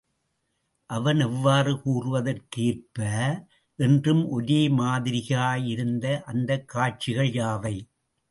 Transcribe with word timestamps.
அவன் 0.89 1.19
இவ்வாறு 1.19 1.81
கூறுவதற்கு 1.81 2.63
ஏற்ப, 2.63 2.97
என்றும் 3.79 4.29
ஒரே 4.29 4.67
மாதிரியாயிருந்த 4.69 6.23
அந்தக் 6.23 6.67
காட்சிகள் 6.67 7.31
யாவை? 7.31 7.75